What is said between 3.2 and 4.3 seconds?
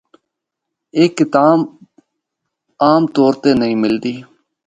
تے نیں ملدی۔